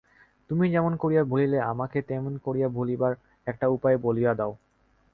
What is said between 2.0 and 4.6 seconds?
তেমনি করিয়া ভুলিবার একটা উপায় বলিয়া দাও।